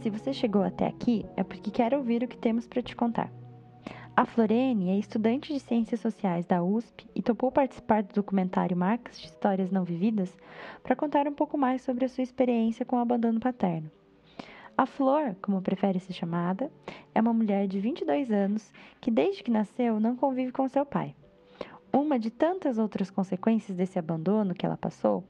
Se 0.00 0.10
você 0.10 0.32
chegou 0.32 0.62
até 0.62 0.86
aqui, 0.86 1.26
é 1.36 1.42
porque 1.42 1.70
quer 1.70 1.92
ouvir 1.92 2.22
o 2.22 2.28
que 2.28 2.38
temos 2.38 2.66
para 2.66 2.80
te 2.80 2.96
contar. 2.96 3.30
A 4.16 4.24
Florene 4.24 4.88
é 4.88 4.98
estudante 4.98 5.52
de 5.52 5.60
Ciências 5.60 6.00
Sociais 6.00 6.46
da 6.46 6.62
USP 6.62 7.06
e 7.14 7.20
topou 7.20 7.52
participar 7.52 8.02
do 8.02 8.14
documentário 8.14 8.74
Marcas 8.74 9.20
de 9.20 9.26
Histórias 9.26 9.70
Não 9.70 9.84
Vividas 9.84 10.34
para 10.82 10.96
contar 10.96 11.28
um 11.28 11.34
pouco 11.34 11.58
mais 11.58 11.82
sobre 11.82 12.06
a 12.06 12.08
sua 12.08 12.22
experiência 12.22 12.86
com 12.86 12.96
o 12.96 13.00
abandono 13.00 13.38
paterno. 13.38 13.90
A 14.76 14.86
Flor, 14.86 15.36
como 15.42 15.60
prefere 15.60 16.00
ser 16.00 16.14
chamada, 16.14 16.70
é 17.14 17.20
uma 17.20 17.34
mulher 17.34 17.66
de 17.66 17.78
22 17.78 18.30
anos 18.30 18.72
que, 19.02 19.10
desde 19.10 19.42
que 19.42 19.50
nasceu, 19.50 20.00
não 20.00 20.16
convive 20.16 20.52
com 20.52 20.66
seu 20.68 20.86
pai. 20.86 21.14
Uma 21.92 22.18
de 22.18 22.30
tantas 22.30 22.78
outras 22.78 23.10
consequências 23.10 23.76
desse 23.76 23.98
abandono 23.98 24.54
que 24.54 24.64
ela 24.64 24.78
passou 24.78 25.22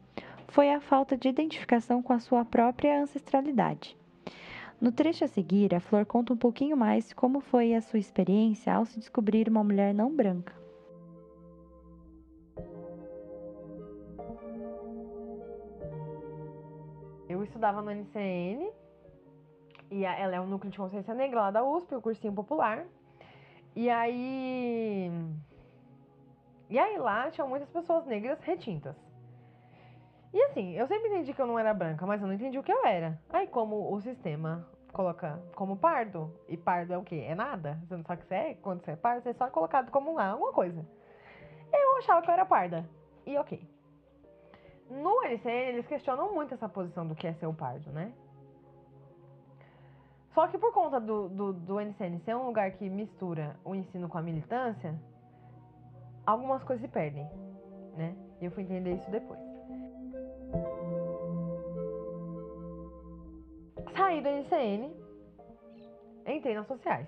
foi 0.47 0.70
a 0.70 0.80
falta 0.80 1.16
de 1.16 1.28
identificação 1.28 2.00
com 2.00 2.12
a 2.12 2.20
sua 2.20 2.45
própria 2.45 3.02
ancestralidade. 3.02 3.98
No 4.80 4.92
trecho 4.92 5.24
a 5.24 5.28
seguir, 5.28 5.74
a 5.74 5.80
Flor 5.80 6.06
conta 6.06 6.32
um 6.32 6.37
pouquinho 6.37 6.77
mais 6.77 7.12
como 7.12 7.41
foi 7.41 7.74
a 7.74 7.80
sua 7.80 7.98
experiência 7.98 8.73
ao 8.73 8.86
se 8.86 8.96
descobrir 8.96 9.48
uma 9.48 9.64
mulher 9.64 9.92
não 9.92 10.14
branca. 10.14 10.55
Eu 17.28 17.42
estudava 17.42 17.83
no 17.83 17.91
NCN 17.91 18.70
e 19.91 20.05
ela 20.05 20.36
é 20.36 20.41
um 20.41 20.47
núcleo 20.47 20.70
de 20.70 20.78
consciência 20.78 21.12
negra 21.12 21.41
lá 21.41 21.50
da 21.50 21.64
USP, 21.64 21.97
o 21.97 22.00
cursinho 22.00 22.33
popular. 22.33 22.86
E 23.75 23.91
aí. 23.91 25.10
E 26.70 26.78
aí 26.78 26.98
lá 26.98 27.31
tinham 27.33 27.48
muitas 27.48 27.69
pessoas 27.69 28.06
negras 28.06 28.41
retintas. 28.42 29.08
E 30.33 30.43
assim, 30.45 30.73
eu 30.75 30.87
sempre 30.87 31.09
entendi 31.09 31.33
que 31.33 31.41
eu 31.41 31.47
não 31.47 31.59
era 31.59 31.73
branca, 31.73 32.07
mas 32.07 32.21
eu 32.21 32.27
não 32.27 32.34
entendi 32.34 32.59
o 32.59 32.62
que 32.62 32.73
eu 32.73 32.84
era. 32.84 33.19
Aí, 33.31 33.47
como 33.47 33.93
o 33.93 34.01
sistema 34.01 34.67
coloca 34.93 35.41
como 35.55 35.77
pardo, 35.77 36.33
e 36.48 36.57
pardo 36.57 36.93
é 36.93 36.98
o 36.98 37.03
quê? 37.03 37.25
É 37.27 37.34
nada. 37.34 37.79
Você 37.87 37.97
não 37.97 38.05
sabe 38.05 38.21
o 38.21 38.23
que 38.23 38.29
você 38.29 38.34
é? 38.34 38.55
Quando 38.55 38.84
você 38.84 38.93
é 38.93 38.97
pardo, 38.97 39.23
você 39.23 39.31
é 39.31 39.34
só 39.34 39.49
colocado 39.49 39.91
como 39.91 40.15
lá, 40.15 40.31
alguma 40.31 40.53
coisa. 40.53 40.84
Eu 41.73 41.97
achava 41.99 42.23
que 42.23 42.29
eu 42.29 42.34
era 42.34 42.45
parda. 42.45 42.89
E 43.27 43.37
ok. 43.37 43.61
No 44.91 45.23
LCN, 45.25 45.69
eles 45.69 45.87
questionam 45.87 46.34
muito 46.34 46.55
essa 46.55 46.69
posição 46.69 47.06
do 47.06 47.15
que 47.15 47.27
é 47.27 47.34
ser 47.34 47.47
o 47.47 47.55
pardo, 47.55 47.91
né? 47.91 48.12
Só 50.34 50.47
que 50.47 50.56
por 50.56 50.73
conta 50.73 51.01
do, 51.01 51.29
do, 51.29 51.53
do 51.53 51.81
NCN 51.81 52.21
ser 52.21 52.37
um 52.37 52.47
lugar 52.47 52.71
que 52.73 52.89
mistura 52.89 53.56
o 53.65 53.75
ensino 53.75 54.09
com 54.09 54.19
a 54.19 54.23
militância, 54.23 54.95
algumas 56.25 56.62
coisas 56.62 56.81
se 56.83 56.89
perdem, 56.89 57.29
né? 57.97 58.15
E 58.41 58.45
eu 58.45 58.51
fui 58.53 58.62
entender 58.62 58.95
isso 58.95 59.11
depois. 59.11 59.47
Saí 64.09 64.23
do 64.23 64.28
NCN, 64.31 64.91
entrei 66.27 66.55
nas 66.55 66.67
sociais. 66.67 67.06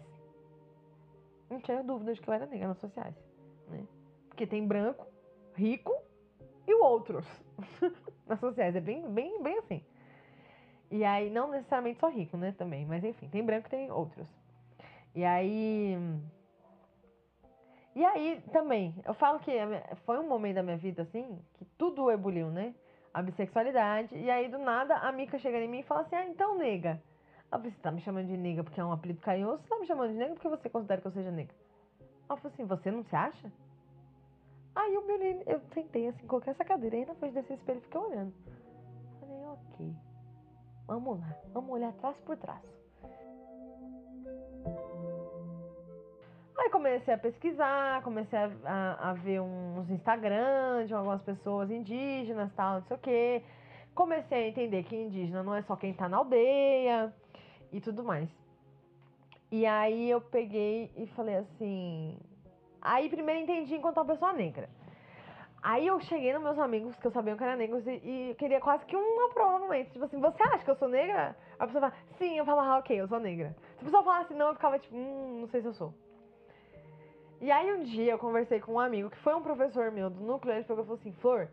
Não 1.48 1.58
tinha 1.58 1.82
dúvida 1.82 2.12
de 2.12 2.20
que 2.20 2.28
eu 2.28 2.34
era 2.34 2.44
negra 2.44 2.68
nas 2.68 2.76
sociais, 2.76 3.14
né? 3.68 3.88
Porque 4.28 4.46
tem 4.46 4.66
branco, 4.66 5.06
rico 5.54 5.96
e 6.66 6.74
outros 6.74 7.26
nas 8.28 8.38
sociais. 8.38 8.76
É 8.76 8.82
bem, 8.82 9.10
bem, 9.14 9.42
bem 9.42 9.58
assim. 9.60 9.82
E 10.90 11.02
aí, 11.02 11.30
não 11.30 11.50
necessariamente 11.50 11.98
só 11.98 12.10
rico, 12.10 12.36
né, 12.36 12.52
também. 12.58 12.84
Mas 12.84 13.02
enfim, 13.02 13.30
tem 13.30 13.42
branco 13.42 13.68
e 13.68 13.70
tem 13.70 13.90
outros. 13.90 14.28
E 15.14 15.24
aí. 15.24 15.96
E 17.96 18.04
aí 18.04 18.42
também, 18.52 18.94
eu 19.06 19.14
falo 19.14 19.38
que 19.38 19.52
foi 20.04 20.18
um 20.18 20.28
momento 20.28 20.56
da 20.56 20.62
minha 20.62 20.76
vida 20.76 21.00
assim, 21.00 21.42
que 21.54 21.64
tudo 21.78 22.10
ebuliu, 22.10 22.50
né? 22.50 22.74
A 23.12 23.22
bissexualidade. 23.22 24.16
E 24.16 24.30
aí, 24.30 24.48
do 24.48 24.58
nada, 24.58 24.96
a 24.96 25.10
Mica 25.12 25.38
chega 25.38 25.58
em 25.58 25.68
mim 25.68 25.80
e 25.80 25.82
fala 25.84 26.02
assim: 26.02 26.16
Ah, 26.16 26.26
então, 26.26 26.56
nega. 26.56 27.02
Ah, 27.50 27.58
você 27.58 27.76
tá 27.82 27.90
me 27.90 28.00
chamando 28.00 28.28
de 28.28 28.36
nega 28.36 28.62
porque 28.62 28.80
é 28.80 28.84
um 28.84 28.92
apelido 28.92 29.20
carinhoso? 29.20 29.62
Você 29.62 29.68
tá 29.68 29.78
me 29.78 29.86
chamando 29.86 30.12
de 30.12 30.18
nega 30.18 30.34
porque 30.34 30.48
você 30.48 30.68
considera 30.68 31.00
que 31.00 31.06
eu 31.06 31.12
seja 31.12 31.30
nega? 31.30 31.54
Ela 32.28 32.38
falou 32.38 32.52
assim: 32.52 32.64
Você 32.64 32.90
não 32.90 33.02
se 33.04 33.16
acha? 33.16 33.50
Aí 34.74 34.96
o 34.96 35.06
menino, 35.06 35.42
eu 35.46 35.60
sentei 35.74 36.08
assim, 36.08 36.26
coloquei 36.26 36.52
essa 36.52 36.64
cadeira 36.64 36.96
aí 36.96 37.04
na 37.04 37.14
frente 37.14 37.34
desse 37.34 37.54
espelho 37.54 37.78
e 37.78 37.82
fiquei 37.82 38.00
olhando. 38.00 38.32
Falei, 39.18 39.44
ok. 39.46 39.96
Vamos 40.86 41.20
lá, 41.20 41.36
vamos 41.52 41.70
olhar 41.70 41.88
atrás 41.88 42.16
por 42.20 42.36
trás. 42.36 42.62
Comecei 46.80 47.12
a 47.12 47.18
pesquisar, 47.18 48.02
comecei 48.02 48.38
a, 48.38 48.50
a, 48.64 49.10
a 49.10 49.12
ver 49.12 49.38
uns 49.38 49.90
Instagram 49.90 50.86
de 50.86 50.94
algumas 50.94 51.20
pessoas 51.20 51.70
indígenas, 51.70 52.50
tal, 52.54 52.76
não 52.76 52.82
sei 52.84 52.96
o 52.96 53.00
quê. 53.00 53.42
Comecei 53.94 54.44
a 54.44 54.48
entender 54.48 54.82
que 54.84 54.96
indígena 54.96 55.42
não 55.42 55.54
é 55.54 55.60
só 55.62 55.76
quem 55.76 55.92
tá 55.92 56.08
na 56.08 56.16
aldeia 56.16 57.12
e 57.70 57.82
tudo 57.82 58.02
mais. 58.02 58.30
E 59.52 59.66
aí 59.66 60.08
eu 60.08 60.22
peguei 60.22 60.90
e 60.96 61.06
falei 61.08 61.36
assim. 61.36 62.18
Aí 62.80 63.10
primeiro 63.10 63.42
entendi 63.42 63.74
enquanto 63.74 63.98
uma 63.98 64.06
pessoa 64.06 64.32
negra. 64.32 64.70
Aí 65.62 65.86
eu 65.86 66.00
cheguei 66.00 66.32
nos 66.32 66.42
meus 66.42 66.58
amigos 66.58 66.96
que 66.96 67.06
eu 67.06 67.10
sabia 67.10 67.36
que 67.36 67.44
eram 67.44 67.58
negros 67.58 67.86
e, 67.86 67.90
e 67.90 68.34
queria 68.38 68.58
quase 68.58 68.86
que 68.86 68.96
um 68.96 69.26
aprovamento. 69.26 69.92
Tipo 69.92 70.06
assim, 70.06 70.18
você 70.18 70.42
acha 70.44 70.64
que 70.64 70.70
eu 70.70 70.76
sou 70.76 70.88
negra? 70.88 71.36
A 71.58 71.66
pessoa 71.66 71.90
fala, 71.90 72.02
sim, 72.16 72.38
eu 72.38 72.46
falava, 72.46 72.76
ah, 72.76 72.78
ok, 72.78 72.98
eu 72.98 73.06
sou 73.06 73.20
negra. 73.20 73.54
Se 73.76 73.82
a 73.82 73.84
pessoa 73.84 74.02
falasse 74.02 74.32
não, 74.32 74.48
eu 74.48 74.54
ficava 74.54 74.78
tipo, 74.78 74.96
hum, 74.96 75.40
não 75.42 75.48
sei 75.48 75.60
se 75.60 75.66
eu 75.66 75.74
sou. 75.74 75.92
E 77.40 77.50
aí 77.50 77.72
um 77.72 77.82
dia 77.82 78.12
eu 78.12 78.18
conversei 78.18 78.60
com 78.60 78.74
um 78.74 78.80
amigo 78.80 79.08
que 79.08 79.16
foi 79.18 79.34
um 79.34 79.42
professor 79.42 79.90
meu 79.90 80.10
do 80.10 80.20
núcleo, 80.20 80.54
ele 80.54 80.64
falou 80.64 80.92
assim, 80.92 81.12
Flor, 81.14 81.48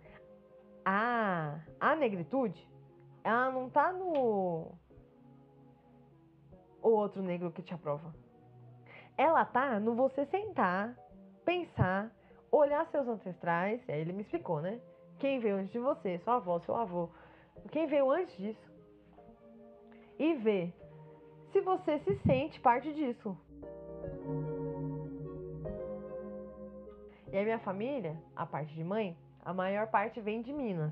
a, 0.84 1.60
a 1.80 1.96
negritude, 1.96 2.70
ela 3.24 3.52
não 3.52 3.70
tá 3.70 3.94
no 3.94 4.76
o 6.82 6.90
outro 6.90 7.22
negro 7.22 7.52
que 7.52 7.62
te 7.62 7.74
aprova. 7.74 8.14
Ela 9.18 9.46
tá 9.46 9.80
no 9.80 9.96
você 9.96 10.26
sentar, 10.26 10.96
pensar, 11.46 12.12
olhar 12.52 12.86
seus 12.88 13.08
ancestrais, 13.08 13.82
e 13.88 13.92
aí 13.92 14.02
ele 14.02 14.14
me 14.14 14.22
explicou, 14.22 14.62
né? 14.62 14.80
Quem 15.20 15.40
veio 15.40 15.56
antes 15.56 15.72
de 15.72 15.80
você, 15.80 16.20
sua 16.20 16.36
avó, 16.36 16.60
seu 16.60 16.76
avô, 16.76 17.10
quem 17.72 17.88
veio 17.88 18.12
antes 18.12 18.36
disso. 18.38 18.72
E 20.20 20.34
ver 20.36 20.74
se 21.52 21.62
você 21.62 22.00
se 22.00 22.16
sente 22.20 22.60
parte 22.60 22.94
disso. 22.94 23.38
E 27.38 27.40
aí 27.40 27.46
minha 27.46 27.60
família, 27.60 28.18
a 28.36 28.48
parte 28.48 28.74
de 28.74 28.84
mãe, 28.84 29.16
a 29.46 29.54
maior 29.54 29.86
parte 29.86 30.20
vem 30.20 30.42
de 30.42 30.52
Minas. 30.52 30.92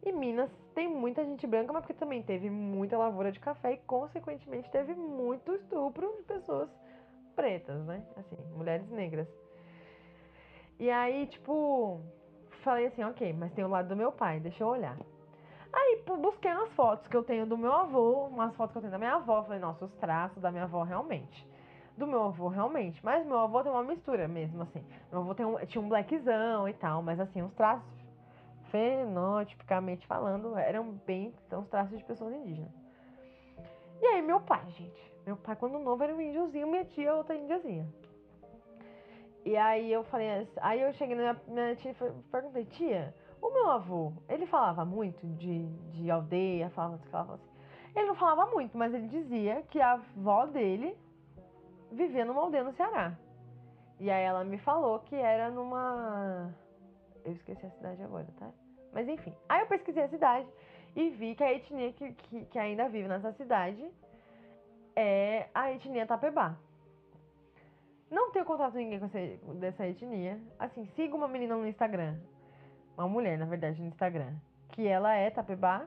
E 0.00 0.12
Minas 0.12 0.48
tem 0.72 0.86
muita 0.86 1.24
gente 1.24 1.44
branca, 1.48 1.72
mas 1.72 1.82
porque 1.82 1.98
também 1.98 2.22
teve 2.22 2.48
muita 2.48 2.96
lavoura 2.96 3.32
de 3.32 3.40
café 3.40 3.72
e 3.72 3.76
consequentemente 3.78 4.70
teve 4.70 4.94
muito 4.94 5.52
estupro 5.52 6.14
de 6.18 6.22
pessoas 6.22 6.70
pretas, 7.34 7.84
né? 7.86 8.04
Assim, 8.16 8.36
mulheres 8.54 8.88
negras. 8.88 9.26
E 10.78 10.88
aí, 10.88 11.26
tipo, 11.26 12.00
falei 12.62 12.86
assim, 12.86 13.02
ok, 13.02 13.32
mas 13.32 13.52
tem 13.52 13.64
o 13.64 13.68
lado 13.68 13.88
do 13.88 13.96
meu 13.96 14.12
pai, 14.12 14.38
deixa 14.38 14.62
eu 14.62 14.68
olhar. 14.68 14.96
Aí 15.72 16.04
busquei 16.06 16.52
umas 16.52 16.72
fotos 16.74 17.08
que 17.08 17.16
eu 17.16 17.24
tenho 17.24 17.46
do 17.46 17.58
meu 17.58 17.72
avô, 17.72 18.26
umas 18.26 18.54
fotos 18.54 18.74
que 18.74 18.78
eu 18.78 18.82
tenho 18.82 18.92
da 18.92 18.98
minha 18.98 19.14
avó. 19.14 19.42
Falei, 19.42 19.58
nossa, 19.58 19.86
os 19.86 19.94
traços 19.94 20.40
da 20.40 20.52
minha 20.52 20.64
avó 20.64 20.84
realmente. 20.84 21.51
Do 22.02 22.06
meu 22.08 22.24
avô, 22.24 22.48
realmente. 22.48 22.98
Mas 23.04 23.24
meu 23.24 23.38
avô 23.38 23.62
tem 23.62 23.70
uma 23.70 23.84
mistura 23.84 24.26
mesmo, 24.26 24.62
assim. 24.62 24.84
Meu 25.12 25.20
avô 25.20 25.36
tem 25.36 25.46
um, 25.46 25.56
tinha 25.66 25.80
um 25.80 25.88
blackzão 25.88 26.68
e 26.68 26.72
tal, 26.72 27.00
mas 27.00 27.20
assim, 27.20 27.40
os 27.42 27.54
traços, 27.54 27.86
fenotipicamente 28.72 30.04
falando, 30.08 30.58
eram 30.58 30.94
bem 31.06 31.32
os 31.52 31.68
traços 31.68 31.96
de 31.96 32.04
pessoas 32.04 32.34
indígenas. 32.34 32.72
E 34.00 34.06
aí, 34.06 34.20
meu 34.20 34.40
pai, 34.40 34.68
gente. 34.70 35.12
Meu 35.24 35.36
pai, 35.36 35.54
quando 35.54 35.78
novo, 35.78 36.02
era 36.02 36.12
um 36.12 36.20
índiozinho, 36.20 36.66
minha 36.66 36.84
tia, 36.86 37.14
outra 37.14 37.36
índiazinha. 37.36 37.86
E 39.44 39.56
aí 39.56 39.92
eu 39.92 40.02
falei, 40.02 40.48
aí 40.56 40.80
eu 40.80 40.92
cheguei 40.94 41.14
na 41.14 41.22
minha, 41.22 41.40
minha 41.46 41.76
tia 41.76 41.92
e 41.92 41.94
perguntei, 42.32 42.64
tia, 42.64 43.14
o 43.40 43.48
meu 43.48 43.70
avô, 43.70 44.12
ele 44.28 44.44
falava 44.46 44.84
muito 44.84 45.24
de, 45.36 45.68
de 45.92 46.10
aldeia, 46.10 46.68
falava, 46.70 46.98
falava 47.12 47.34
assim. 47.34 47.50
Ele 47.94 48.06
não 48.06 48.16
falava 48.16 48.50
muito, 48.50 48.76
mas 48.76 48.92
ele 48.92 49.06
dizia 49.06 49.62
que 49.70 49.80
a 49.80 49.92
avó 49.92 50.46
dele 50.46 50.98
vivia 51.92 52.24
numa 52.24 52.40
aldeia 52.42 52.64
no 52.64 52.72
Ceará. 52.72 53.16
E 54.00 54.10
aí 54.10 54.24
ela 54.24 54.44
me 54.44 54.58
falou 54.58 54.98
que 55.00 55.14
era 55.14 55.50
numa. 55.50 56.52
Eu 57.24 57.32
esqueci 57.32 57.64
a 57.64 57.70
cidade 57.70 58.02
agora, 58.02 58.26
tá? 58.38 58.50
Mas 58.92 59.08
enfim. 59.08 59.34
Aí 59.48 59.60
eu 59.60 59.66
pesquisei 59.66 60.02
a 60.02 60.08
cidade 60.08 60.48
e 60.96 61.10
vi 61.10 61.34
que 61.34 61.44
a 61.44 61.52
etnia 61.52 61.92
que, 61.92 62.12
que, 62.12 62.44
que 62.46 62.58
ainda 62.58 62.88
vive 62.88 63.08
nessa 63.08 63.32
cidade 63.32 63.88
é 64.96 65.48
a 65.54 65.72
etnia 65.72 66.06
Tapebá. 66.06 66.56
Não 68.10 68.30
tenho 68.30 68.44
contato 68.44 68.72
com 68.72 68.78
ninguém 68.78 68.98
com 68.98 69.06
essa, 69.06 69.18
dessa 69.54 69.86
etnia. 69.86 70.38
Assim, 70.58 70.84
siga 70.96 71.14
uma 71.14 71.28
menina 71.28 71.56
no 71.56 71.66
Instagram. 71.66 72.18
Uma 72.96 73.08
mulher, 73.08 73.38
na 73.38 73.46
verdade, 73.46 73.80
no 73.80 73.88
Instagram. 73.88 74.34
Que 74.68 74.86
ela 74.86 75.14
é 75.14 75.30
Tapebá. 75.30 75.86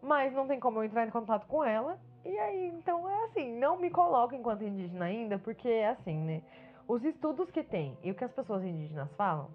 Mas 0.00 0.32
não 0.32 0.46
tem 0.46 0.58
como 0.58 0.78
eu 0.78 0.84
entrar 0.84 1.06
em 1.06 1.10
contato 1.10 1.46
com 1.46 1.62
ela. 1.62 1.98
E 2.24 2.38
aí, 2.38 2.68
então 2.68 3.08
é 3.08 3.24
assim, 3.24 3.58
não 3.58 3.78
me 3.78 3.90
coloco 3.90 4.34
enquanto 4.34 4.64
indígena 4.64 5.04
ainda, 5.04 5.38
porque 5.38 5.68
é 5.68 5.88
assim, 5.90 6.18
né? 6.18 6.42
Os 6.88 7.04
estudos 7.04 7.50
que 7.50 7.62
tem 7.62 7.98
e 8.02 8.10
o 8.10 8.14
que 8.14 8.24
as 8.24 8.32
pessoas 8.32 8.64
indígenas 8.64 9.12
falam, 9.12 9.50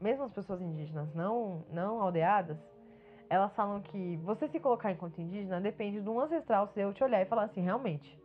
mesmo 0.00 0.24
as 0.24 0.32
pessoas 0.32 0.60
indígenas 0.60 1.12
não, 1.14 1.64
não 1.70 2.02
aldeadas, 2.02 2.58
elas 3.30 3.54
falam 3.54 3.80
que 3.80 4.16
você 4.18 4.48
se 4.48 4.60
colocar 4.60 4.92
enquanto 4.92 5.20
indígena 5.20 5.60
depende 5.60 6.00
de 6.00 6.08
um 6.08 6.20
ancestral 6.20 6.66
seu 6.68 6.92
te 6.92 7.02
olhar 7.02 7.22
e 7.22 7.26
falar 7.26 7.44
assim, 7.44 7.62
realmente, 7.62 8.18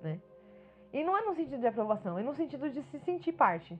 né? 0.00 0.20
E 0.92 1.04
não 1.04 1.16
é 1.16 1.24
no 1.24 1.34
sentido 1.34 1.60
de 1.60 1.66
aprovação, 1.66 2.18
é 2.18 2.22
no 2.22 2.34
sentido 2.34 2.70
de 2.70 2.82
se 2.84 2.98
sentir 3.00 3.32
parte. 3.32 3.78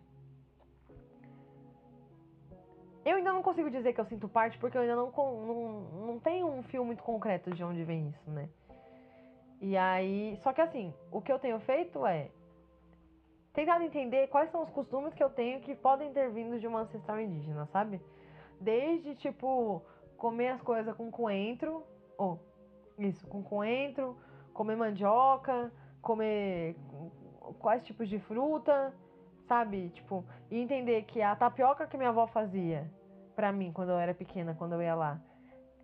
Eu 3.05 3.17
ainda 3.17 3.33
não 3.33 3.43
consigo 3.43 3.71
dizer 3.71 3.93
que 3.93 4.01
eu 4.01 4.05
sinto 4.05 4.29
parte 4.29 4.59
porque 4.59 4.77
eu 4.77 4.83
ainda 4.83 4.97
não, 4.97 5.11
não, 5.11 5.81
não 6.07 6.21
tenho 6.21 6.47
um 6.47 6.63
fio 6.65 6.85
muito 6.85 7.03
concreto 7.03 7.53
de 7.53 7.65
onde 7.65 7.85
vem 7.85 8.09
isso, 8.09 8.31
né? 8.31 8.49
E 9.61 9.77
aí. 9.77 10.39
Só 10.43 10.53
que 10.53 10.61
assim, 10.61 10.93
o 11.11 11.21
que 11.21 11.33
eu 11.33 11.39
tenho 11.39 11.59
feito 11.61 12.07
é 12.07 12.31
tentado 13.53 13.83
entender 13.83 14.29
quais 14.29 14.51
são 14.51 14.63
os 14.63 14.71
costumes 14.71 15.15
que 15.15 15.25
eu 15.25 15.31
tenho 15.31 15.61
que 15.61 15.75
podem 15.75 16.13
ter 16.13 16.31
vindo 16.31 16.61
de 16.61 16.67
uma 16.67 16.81
ancestral 16.81 17.19
indígena, 17.19 17.67
sabe? 17.67 18.01
Desde 18.61 19.15
tipo 19.15 19.83
comer 20.19 20.49
as 20.49 20.63
coisas 20.63 20.95
com 20.95 21.11
coentro, 21.11 21.83
ou 22.19 22.39
isso, 22.99 23.27
com 23.27 23.43
coentro, 23.43 24.17
comer 24.53 24.77
mandioca, 24.77 25.73
comer 26.03 26.77
quais 27.59 27.85
tipos 27.85 28.09
de 28.09 28.19
fruta, 28.19 28.95
sabe? 29.47 29.91
Tipo, 29.91 30.25
e 30.51 30.59
entender 30.59 31.03
que 31.05 31.23
a 31.23 31.35
tapioca 31.35 31.87
que 31.87 31.97
minha 31.97 32.11
avó 32.11 32.27
fazia 32.27 32.91
para 33.35 33.53
mim 33.53 33.73
quando 33.73 33.91
eu 33.91 33.99
era 33.99 34.15
pequena, 34.15 34.55
quando 34.55 34.75
eu 34.75 34.83
ia 34.83 34.95
lá, 34.95 35.21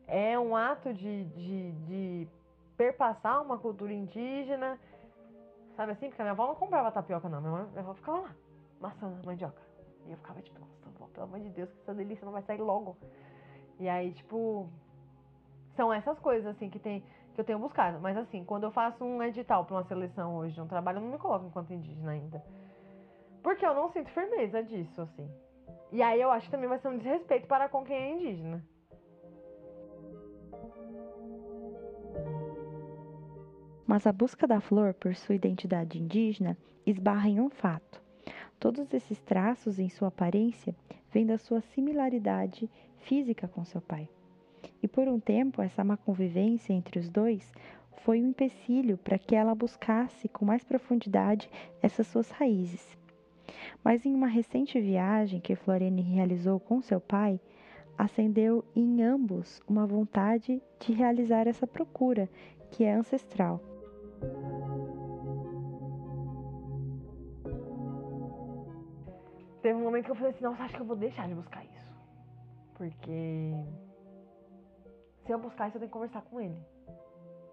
é 0.06 0.38
um 0.38 0.56
ato 0.56 0.92
de, 0.92 1.24
de, 1.24 1.72
de 1.72 2.28
perpassar 2.82 3.40
uma 3.40 3.56
cultura 3.58 3.92
indígena, 3.92 4.76
sabe 5.76 5.92
assim? 5.92 6.08
Porque 6.08 6.20
a 6.20 6.24
minha 6.24 6.32
avó 6.32 6.48
não 6.48 6.56
comprava 6.56 6.90
tapioca, 6.90 7.28
não. 7.28 7.40
Minha, 7.40 7.68
avó 7.76 7.94
ficava 7.94 8.22
lá, 8.22 8.34
maçã, 8.80 9.20
mandioca. 9.24 9.62
E 10.04 10.10
eu 10.10 10.16
ficava 10.16 10.42
tipo, 10.42 10.58
nossa, 10.58 10.88
avó, 10.88 11.06
pelo 11.12 11.26
amor 11.26 11.38
de 11.38 11.50
Deus, 11.50 11.70
que 11.70 11.80
essa 11.82 11.94
delícia 11.94 12.24
não 12.24 12.32
vai 12.32 12.42
sair 12.42 12.60
logo. 12.60 12.96
E 13.78 13.88
aí, 13.88 14.12
tipo, 14.12 14.68
são 15.76 15.92
essas 15.92 16.18
coisas, 16.18 16.44
assim, 16.56 16.68
que, 16.68 16.80
tem, 16.80 17.04
que 17.34 17.40
eu 17.40 17.44
tenho 17.44 17.60
buscado. 17.60 18.00
Mas, 18.00 18.16
assim, 18.16 18.44
quando 18.44 18.64
eu 18.64 18.72
faço 18.72 19.04
um 19.04 19.22
edital 19.22 19.64
para 19.64 19.76
uma 19.76 19.84
seleção 19.84 20.34
hoje 20.34 20.54
de 20.54 20.60
um 20.60 20.66
trabalho, 20.66 20.98
eu 20.98 21.02
não 21.02 21.12
me 21.12 21.18
coloco 21.18 21.46
enquanto 21.46 21.72
indígena 21.72 22.10
ainda. 22.10 22.44
Porque 23.44 23.64
eu 23.64 23.74
não 23.74 23.92
sinto 23.92 24.10
firmeza 24.10 24.60
disso, 24.64 25.02
assim. 25.02 25.30
E 25.92 26.02
aí 26.02 26.20
eu 26.20 26.32
acho 26.32 26.46
que 26.46 26.50
também 26.50 26.68
vai 26.68 26.80
ser 26.80 26.88
um 26.88 26.98
desrespeito 26.98 27.46
para 27.46 27.68
com 27.68 27.84
quem 27.84 27.96
é 27.96 28.10
indígena. 28.10 28.64
Mas 33.92 34.06
a 34.06 34.10
busca 34.10 34.46
da 34.46 34.58
flor 34.58 34.94
por 34.94 35.14
sua 35.14 35.34
identidade 35.34 35.98
indígena 35.98 36.56
esbarra 36.86 37.28
em 37.28 37.38
um 37.38 37.50
fato. 37.50 38.00
Todos 38.58 38.94
esses 38.94 39.20
traços 39.20 39.78
em 39.78 39.90
sua 39.90 40.08
aparência 40.08 40.74
vêm 41.12 41.26
da 41.26 41.36
sua 41.36 41.60
similaridade 41.60 42.70
física 43.00 43.46
com 43.46 43.66
seu 43.66 43.82
pai. 43.82 44.08
E 44.82 44.88
por 44.88 45.06
um 45.08 45.20
tempo, 45.20 45.60
essa 45.60 45.84
má 45.84 45.98
convivência 45.98 46.72
entre 46.72 46.98
os 46.98 47.10
dois 47.10 47.52
foi 47.98 48.22
um 48.22 48.30
empecilho 48.30 48.96
para 48.96 49.18
que 49.18 49.36
ela 49.36 49.54
buscasse 49.54 50.26
com 50.26 50.46
mais 50.46 50.64
profundidade 50.64 51.50
essas 51.82 52.06
suas 52.06 52.30
raízes. 52.30 52.96
Mas 53.84 54.06
em 54.06 54.14
uma 54.14 54.26
recente 54.26 54.80
viagem 54.80 55.38
que 55.38 55.54
Florene 55.54 56.00
realizou 56.00 56.58
com 56.58 56.80
seu 56.80 56.98
pai, 56.98 57.38
acendeu 57.98 58.64
em 58.74 59.02
ambos 59.02 59.60
uma 59.68 59.86
vontade 59.86 60.62
de 60.80 60.94
realizar 60.94 61.46
essa 61.46 61.66
procura, 61.66 62.26
que 62.70 62.84
é 62.84 62.94
ancestral. 62.94 63.60
Teve 69.62 69.78
um 69.78 69.84
momento 69.84 70.06
que 70.06 70.10
eu 70.10 70.16
falei 70.16 70.32
assim, 70.32 70.44
nossa, 70.44 70.64
acho 70.64 70.74
que 70.74 70.80
eu 70.80 70.86
vou 70.86 70.96
deixar 70.96 71.28
de 71.28 71.34
buscar 71.34 71.64
isso. 71.64 71.92
Porque 72.74 73.54
se 75.24 75.32
eu 75.32 75.38
buscar 75.38 75.68
isso, 75.68 75.76
eu 75.76 75.80
tenho 75.80 75.88
que 75.88 75.92
conversar 75.92 76.22
com 76.22 76.40
ele. 76.40 76.60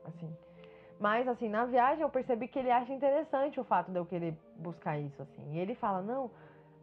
Assim. 0.06 0.36
Mas, 1.00 1.28
assim, 1.28 1.48
na 1.48 1.66
viagem 1.66 2.02
eu 2.02 2.10
percebi 2.10 2.48
que 2.48 2.58
ele 2.58 2.72
acha 2.72 2.92
interessante 2.92 3.60
o 3.60 3.64
fato 3.64 3.92
de 3.92 3.98
eu 3.98 4.06
querer 4.06 4.36
buscar 4.58 4.98
isso, 4.98 5.22
assim. 5.22 5.54
E 5.54 5.60
ele 5.60 5.76
fala, 5.76 6.02
não, 6.02 6.32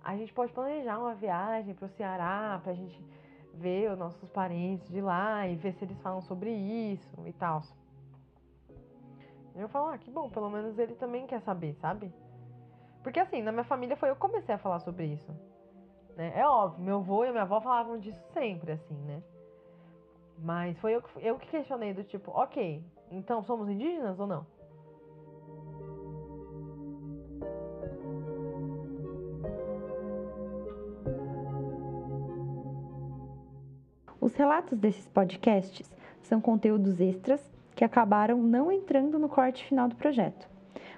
a 0.02 0.16
gente 0.16 0.32
pode 0.32 0.52
planejar 0.52 0.98
uma 0.98 1.14
viagem 1.14 1.74
pro 1.74 1.88
Ceará 1.88 2.60
pra 2.62 2.72
gente 2.72 2.98
ver 3.52 3.90
os 3.90 3.98
nossos 3.98 4.30
parentes 4.30 4.88
de 4.88 5.00
lá 5.00 5.46
e 5.48 5.56
ver 5.56 5.74
se 5.74 5.84
eles 5.84 6.00
falam 6.02 6.22
sobre 6.22 6.50
isso 6.50 7.26
e 7.26 7.32
tal. 7.32 7.62
Eu 9.56 9.68
falo, 9.68 9.88
ah, 9.88 9.98
que 9.98 10.10
bom, 10.10 10.30
pelo 10.30 10.50
menos 10.50 10.78
ele 10.78 10.94
também 10.94 11.26
quer 11.26 11.40
saber, 11.40 11.74
sabe? 11.80 12.12
Porque 13.06 13.20
assim, 13.20 13.40
na 13.40 13.52
minha 13.52 13.62
família 13.62 13.94
foi 13.94 14.10
eu 14.10 14.16
que 14.16 14.20
comecei 14.20 14.52
a 14.52 14.58
falar 14.58 14.80
sobre 14.80 15.06
isso. 15.06 15.32
Né? 16.16 16.32
É 16.34 16.44
óbvio, 16.44 16.84
meu 16.84 16.96
avô 16.96 17.24
e 17.24 17.30
minha 17.30 17.44
avó 17.44 17.60
falavam 17.60 18.00
disso 18.00 18.20
sempre, 18.32 18.72
assim, 18.72 18.96
né? 19.04 19.22
Mas 20.36 20.76
foi 20.80 20.96
eu, 20.96 21.04
eu 21.18 21.38
que 21.38 21.46
questionei 21.46 21.94
do 21.94 22.02
tipo, 22.02 22.32
ok, 22.32 22.84
então 23.12 23.44
somos 23.44 23.68
indígenas 23.68 24.18
ou 24.18 24.26
não? 24.26 24.44
Os 34.20 34.34
relatos 34.34 34.76
desses 34.76 35.06
podcasts 35.06 35.88
são 36.22 36.40
conteúdos 36.40 37.00
extras 37.00 37.54
que 37.76 37.84
acabaram 37.84 38.42
não 38.42 38.72
entrando 38.72 39.16
no 39.16 39.28
corte 39.28 39.64
final 39.64 39.86
do 39.86 39.94
projeto, 39.94 40.55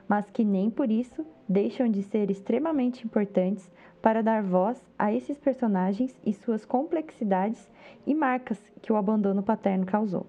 mas 0.09 0.31
que 0.31 0.43
nem 0.43 0.71
por 0.71 0.91
isso 0.91 1.25
deixam 1.49 1.89
de 1.89 2.03
ser 2.03 2.31
extremamente 2.31 3.05
importantes 3.05 3.71
para 4.01 4.23
dar 4.23 4.43
voz 4.43 4.83
a 4.99 5.13
esses 5.13 5.39
personagens 5.39 6.19
e 6.25 6.33
suas 6.33 6.65
complexidades 6.65 7.71
e 8.07 8.15
marcas 8.15 8.59
que 8.81 8.93
o 8.93 8.97
abandono 8.97 9.43
paterno 9.43 9.85
causou. 9.85 10.27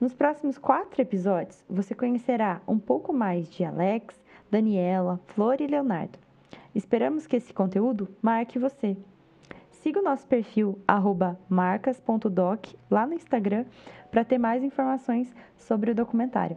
Nos 0.00 0.14
próximos 0.14 0.58
quatro 0.58 1.00
episódios, 1.00 1.64
você 1.68 1.94
conhecerá 1.94 2.60
um 2.68 2.78
pouco 2.78 3.12
mais 3.12 3.50
de 3.50 3.64
Alex, 3.64 4.14
Daniela, 4.50 5.20
Flor 5.28 5.60
e 5.60 5.66
Leonardo. 5.66 6.18
Esperamos 6.74 7.26
que 7.26 7.36
esse 7.36 7.52
conteúdo 7.52 8.08
marque 8.22 8.58
você. 8.58 8.96
Siga 9.70 10.00
o 10.00 10.04
nosso 10.04 10.26
perfil 10.26 10.78
marcas.doc 11.48 12.66
lá 12.90 13.06
no 13.06 13.14
Instagram 13.14 13.64
para 14.10 14.24
ter 14.24 14.38
mais 14.38 14.62
informações 14.62 15.34
sobre 15.56 15.90
o 15.90 15.94
documentário. 15.94 16.56